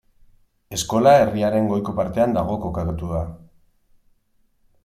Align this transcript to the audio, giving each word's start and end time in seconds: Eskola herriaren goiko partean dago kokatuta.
Eskola 0.77 1.11
herriaren 1.17 1.69
goiko 1.73 1.95
partean 2.01 2.35
dago 2.39 2.57
kokatuta. 2.67 3.23